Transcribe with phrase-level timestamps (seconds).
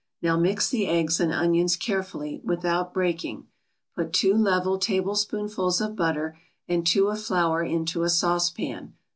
[0.23, 3.45] Now mix the eggs and onions carefully, without breaking.
[3.95, 8.95] Put two level tablespoonfuls of butter and two of flour into a saucepan.